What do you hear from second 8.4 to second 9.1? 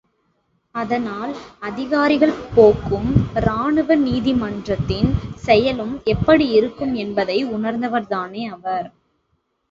அவர்?